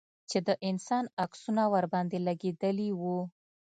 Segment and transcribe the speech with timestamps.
[0.29, 3.19] چې د انسان عکسونه ورباندې لگېدلي وو.